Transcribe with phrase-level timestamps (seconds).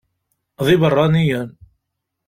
[0.65, 1.49] D ibeṛṛaniyen.